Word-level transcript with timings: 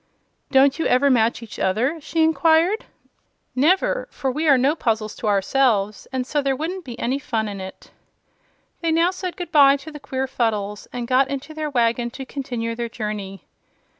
"Don't 0.49 0.79
you 0.79 0.87
ever 0.87 1.11
match 1.11 1.43
each 1.43 1.59
other?" 1.59 2.01
she 2.01 2.23
inquired. 2.23 2.85
"Never; 3.55 4.07
for 4.09 4.31
we 4.31 4.47
are 4.47 4.57
no 4.57 4.75
puzzles 4.75 5.13
to 5.17 5.27
ourselves, 5.27 6.07
and 6.11 6.25
so 6.25 6.41
there 6.41 6.55
wouldn't 6.55 6.83
be 6.85 6.97
any 6.97 7.19
fun 7.19 7.47
in 7.47 7.61
it." 7.61 7.91
They 8.81 8.91
now 8.91 9.11
said 9.11 9.37
goodbye 9.37 9.77
to 9.77 9.91
the 9.91 9.99
queer 9.99 10.25
Fuddles 10.25 10.87
and 10.91 11.07
got 11.07 11.29
into 11.29 11.53
their 11.53 11.69
wagon 11.69 12.09
to 12.17 12.25
continue 12.25 12.73
their 12.75 12.89
journey. 12.89 13.45